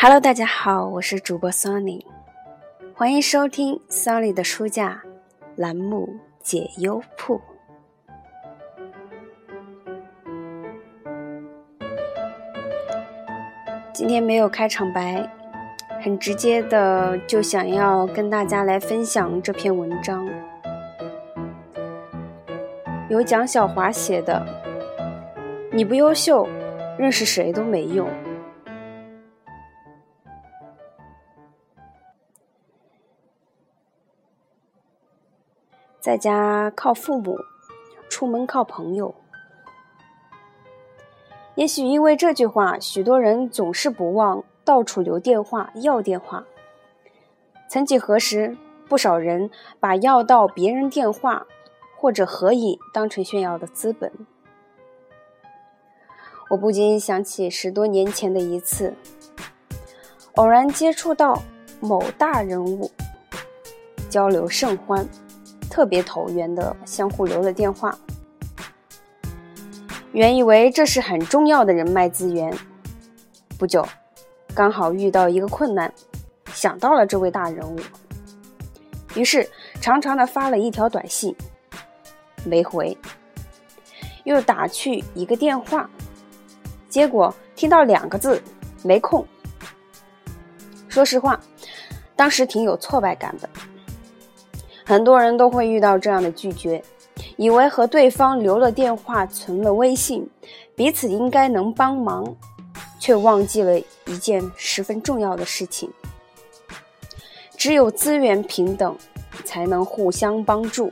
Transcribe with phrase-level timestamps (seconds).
[0.00, 2.04] Hello，大家好，我是主播 Sunny，
[2.94, 5.02] 欢迎收听 Sunny 的书架
[5.56, 6.08] 栏目
[6.40, 7.40] 解忧铺。
[13.92, 15.28] 今天没有开场白，
[16.00, 20.24] 很直接的就想要跟大家来分享这篇文章，
[23.08, 24.46] 由蒋小华写的。
[25.72, 26.48] 你不优秀，
[26.96, 28.08] 认识谁都没用。
[36.00, 37.38] 在家靠父母，
[38.08, 39.14] 出门靠朋友。
[41.56, 46.44] 也许因为这句话，许多人总是不忘到处留电话要电话。
[47.68, 48.56] 曾几何时，
[48.88, 51.46] 不少人把要到别人电话
[51.96, 54.12] 或者合影当成炫耀的资本。
[56.50, 58.94] 我不禁想起十多年前的一次，
[60.36, 61.42] 偶然接触到
[61.80, 62.90] 某大人物，
[64.08, 65.06] 交流甚欢。
[65.70, 67.96] 特别投缘的相互留了电话，
[70.12, 72.52] 原以为这是很重要的人脉资源。
[73.58, 73.86] 不久，
[74.54, 75.92] 刚好遇到一个困难，
[76.52, 77.78] 想到了这位大人物，
[79.14, 79.48] 于是
[79.80, 81.34] 长长的发了一条短信，
[82.44, 82.96] 没回，
[84.24, 85.88] 又打去一个电话，
[86.88, 88.42] 结果听到两个字
[88.82, 89.24] “没空”。
[90.88, 91.38] 说实话，
[92.16, 93.48] 当时挺有挫败感的。
[94.88, 96.82] 很多人都会遇到这样的拒绝，
[97.36, 100.26] 以为和对方留了电话、存了微信，
[100.74, 102.34] 彼此应该能帮忙，
[102.98, 105.90] 却忘记了一件十分重要的事情：
[107.54, 108.96] 只有资源平等，
[109.44, 110.90] 才能互相帮助。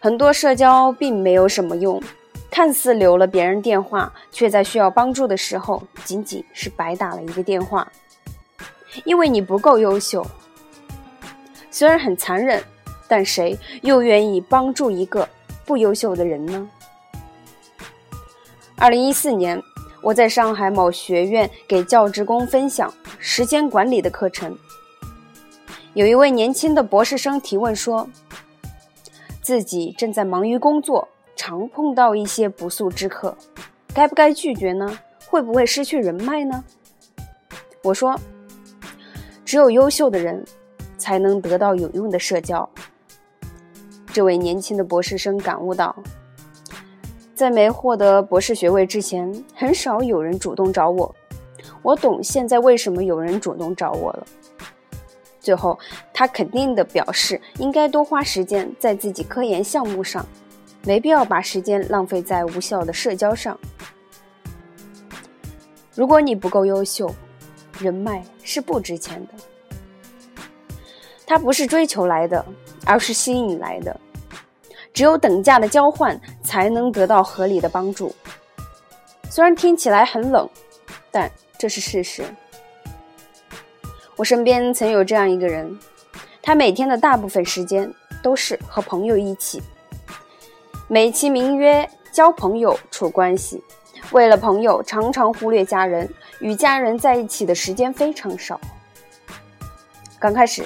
[0.00, 2.02] 很多社交并没有什么用，
[2.50, 7.92] 看似留了别人电话，却在需要帮助的时候，仅仅是白打了一个电话，
[9.04, 10.26] 因为你不够优秀。
[11.72, 12.62] 虽然很残忍，
[13.08, 15.26] 但谁又愿意帮助一个
[15.64, 16.68] 不优秀的人呢？
[18.76, 19.60] 二零一四年，
[20.02, 24.56] 我在上海某学院给教职工分享时间管理的课程，
[25.94, 28.06] 有一位年轻的博士生提问说
[29.40, 33.34] ：“自己正在忙于工作，常碰到一些不速之客，
[33.94, 34.98] 该不该拒绝呢？
[35.26, 36.62] 会不会失去人脉呢？”
[37.82, 38.20] 我说
[39.42, 40.44] ：“只有优秀的人。”
[41.02, 42.68] 才能得到有用的社交。
[44.12, 45.96] 这位年轻的博士生感悟到，
[47.34, 51.12] 在没获得博士学位之前，很少有人主动找我。
[51.82, 54.26] 我懂现在为什么有人主动找我了。
[55.40, 55.76] 最后，
[56.14, 60.24] 他肯定的表示，应该多花时间在自己科研项目上，
[60.84, 63.58] 没必要把时间浪费在无效的社交上。
[65.96, 67.12] 如果你不够优秀，
[67.80, 69.51] 人脉是不值钱的。
[71.32, 72.44] 它不是追求来的，
[72.84, 73.98] 而是吸引来的。
[74.92, 78.14] 只有等价的交换，才能得到合理的帮助。
[79.30, 80.46] 虽然听起来很冷，
[81.10, 82.22] 但这是事实。
[84.14, 85.74] 我身边曾有这样一个人，
[86.42, 87.90] 他每天的大部分时间
[88.22, 89.62] 都是和朋友一起，
[90.86, 93.64] 美其名曰交朋友、处关系。
[94.10, 96.06] 为了朋友，常常忽略家人，
[96.40, 98.60] 与家人在一起的时间非常少。
[100.20, 100.62] 刚开始。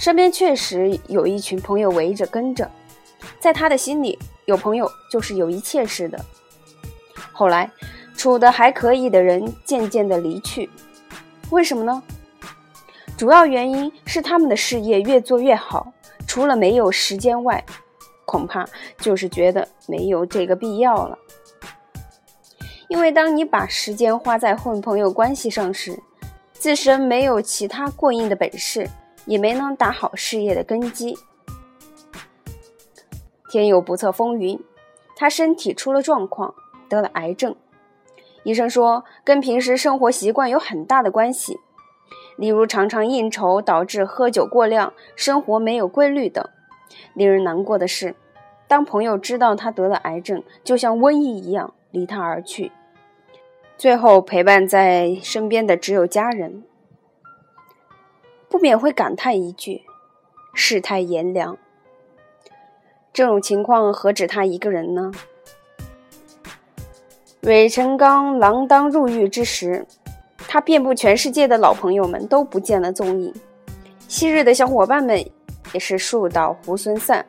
[0.00, 2.70] 身边确实有一群朋友围着跟着，
[3.38, 6.18] 在他的心里，有朋友就是有一切似的。
[7.32, 7.70] 后来，
[8.16, 10.70] 处的还可以的人渐渐的离去，
[11.50, 12.02] 为什么呢？
[13.14, 15.92] 主要原因是他们的事业越做越好，
[16.26, 17.62] 除了没有时间外，
[18.24, 18.66] 恐怕
[18.96, 21.18] 就是觉得没有这个必要了。
[22.88, 26.02] 因为当你把时间花在混朋友关系上时，
[26.54, 28.88] 自身没有其他过硬的本事。
[29.30, 31.16] 也没能打好事业的根基。
[33.48, 34.58] 天有不测风云，
[35.14, 36.52] 他身体出了状况，
[36.88, 37.54] 得了癌症。
[38.42, 41.60] 医生说，跟平时生活习惯有很大的关系，
[42.36, 46.44] 例如常常应酬导致喝酒过量、生活没有规律等。
[47.14, 48.16] 令人难过的是，
[48.66, 52.72] 当朋友知道他得了癌症，就像瘟疫一样离他而去，
[53.78, 56.64] 最后陪伴在身边的只有家人。
[58.50, 59.82] 不免会感叹一句
[60.52, 61.56] ：“世态炎凉。”
[63.14, 65.12] 这种情况何止他一个人呢？
[67.40, 69.86] 芮成钢锒铛入狱之时，
[70.36, 73.32] 他遍布全世界的老朋友们都不见了踪影，
[74.08, 75.24] 昔日的小伙伴们
[75.72, 77.24] 也是树倒猢狲散，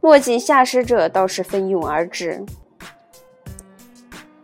[0.00, 2.42] 落井下石者倒是蜂拥而至。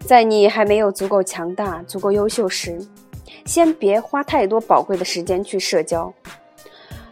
[0.01, 2.79] 在你还没有足够强大、足够优秀时，
[3.47, 6.13] 先别花太多宝贵的时间去社交，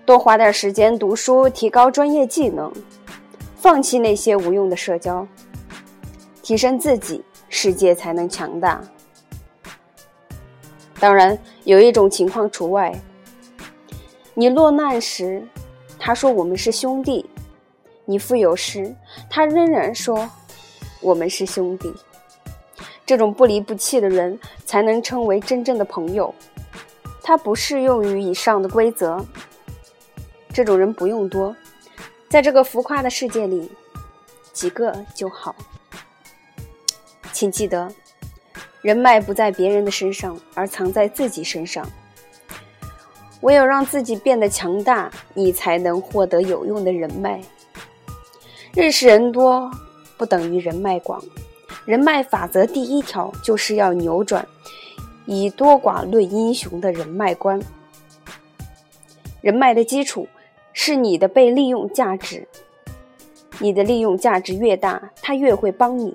[0.04, 2.70] 多花点时间读书，提高专业技能，
[3.56, 5.26] 放弃那些无用的社交，
[6.42, 8.82] 提升自己，世界才能强大。
[10.98, 12.92] 当然，有一种情况除外。
[14.34, 15.46] 你落难时，
[15.98, 17.25] 他说我们是兄弟；
[18.04, 18.92] 你富有时，
[19.31, 20.28] 他仍然说
[21.00, 21.94] 我们是兄弟。
[23.06, 26.35] 这种不离不弃的人，才能称为真正的朋友。
[27.23, 29.25] 他不适用于以上的规则。
[30.53, 31.55] 这种人不用多，
[32.29, 33.71] 在这个浮夸的世界里，
[34.53, 35.55] 几个就好。
[37.33, 37.91] 请记得。
[38.83, 41.91] 人脉不在别人的身上，而藏在自己身上。
[43.41, 47.41] 唯有让自己变得强大，你才能获得有用的人脉。
[48.75, 49.71] 认识人多
[50.19, 51.19] 不等于人脉广。
[51.84, 54.46] 人脉法则第一条就是要扭转
[55.26, 57.60] 以多寡论英雄的人脉观。
[59.40, 60.26] 人脉的基础
[60.72, 62.48] 是你的被利用价值。
[63.60, 66.12] 你的利用价值越大，他越会帮你。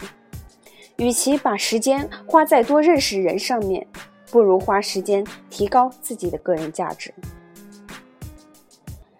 [0.98, 3.88] 与其把时间花在多认识人上面，
[4.30, 7.14] 不如花时间提高自己的个人价值。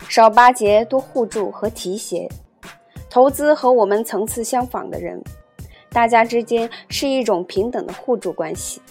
[0.10, 2.28] 少巴结，多互助和提携，
[3.10, 5.24] 投资和我们层次相仿的人，
[5.92, 8.82] 大家之间是一种平等的互助关系。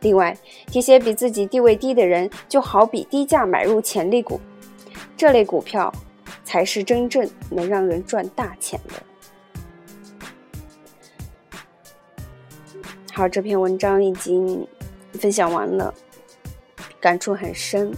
[0.00, 0.36] 另外，
[0.66, 4.40] 提携比自己地位低的人，就好比低价买入潜力股，
[5.16, 5.92] 这类股票
[6.44, 8.94] 才是真正能让人赚大钱的。
[13.12, 14.64] 好，这篇文章已经
[15.14, 15.92] 分享完了，
[17.00, 17.92] 感触很深。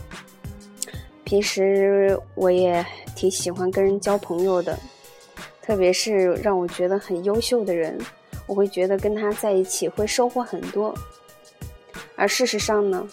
[1.23, 2.83] 平时我也
[3.15, 4.79] 挺喜欢跟人交朋友的，
[5.61, 7.99] 特别是让我觉得很优秀的人，
[8.50, 10.93] 我会觉得跟他在一起会收获很多。
[12.17, 13.06] 而事实上呢，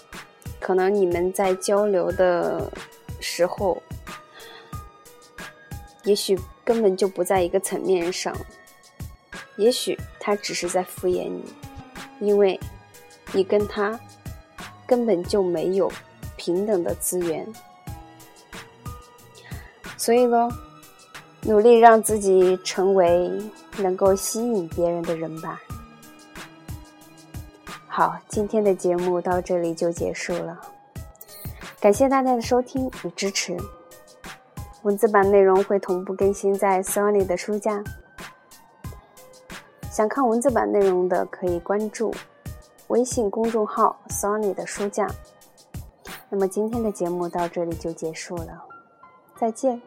[0.59, 2.71] 可能你们在交流的
[3.19, 3.79] 时候，
[6.05, 6.35] 也许
[6.65, 8.35] 根本就不在一个层面上，
[9.57, 11.43] 也许他只是在敷衍你。
[12.19, 12.59] 因为，
[13.31, 13.97] 你跟他
[14.87, 15.87] 根本就没有
[16.35, 17.47] 平等的资源，
[19.97, 20.49] 所以呢，
[21.43, 23.31] 努力让自己成为
[23.77, 25.62] 能够吸引别人的人吧。
[27.88, 30.59] 好，今天的节目到这里就结束了，
[31.79, 33.57] 感谢大家的收听与支持。
[34.83, 37.83] 文字版内容会同步更新在 Sony 的书架。
[39.91, 42.13] 想看文字版内容的，可以关注
[42.89, 45.07] 微信公众号 “Sony 的书架”。
[46.30, 48.63] 那么今天的节目到这里就结束了，
[49.35, 49.81] 再见。